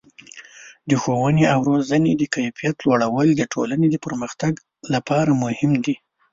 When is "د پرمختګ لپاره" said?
3.91-5.31